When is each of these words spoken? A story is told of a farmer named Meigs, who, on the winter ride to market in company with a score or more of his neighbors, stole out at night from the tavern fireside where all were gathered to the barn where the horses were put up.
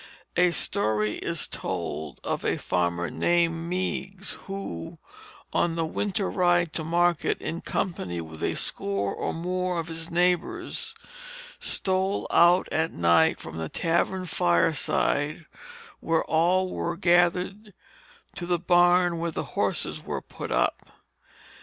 A 0.35 0.49
story 0.49 1.17
is 1.17 1.47
told 1.47 2.19
of 2.23 2.43
a 2.43 2.57
farmer 2.57 3.11
named 3.11 3.69
Meigs, 3.69 4.33
who, 4.47 4.97
on 5.53 5.75
the 5.75 5.85
winter 5.85 6.27
ride 6.27 6.73
to 6.73 6.83
market 6.83 7.39
in 7.39 7.61
company 7.61 8.19
with 8.19 8.41
a 8.41 8.55
score 8.55 9.13
or 9.13 9.31
more 9.31 9.79
of 9.79 9.89
his 9.89 10.09
neighbors, 10.09 10.95
stole 11.59 12.25
out 12.31 12.67
at 12.71 12.91
night 12.91 13.39
from 13.39 13.57
the 13.59 13.69
tavern 13.69 14.25
fireside 14.25 15.45
where 15.99 16.23
all 16.23 16.71
were 16.71 16.97
gathered 16.97 17.71
to 18.33 18.47
the 18.47 18.57
barn 18.57 19.19
where 19.19 19.29
the 19.29 19.43
horses 19.53 20.03
were 20.03 20.19
put 20.19 20.51
up. 20.51 20.91